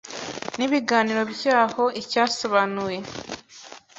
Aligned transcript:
n'ibiganiro 0.57 1.21
byaho 1.33 1.83
Icyasobanuwe 2.01 2.95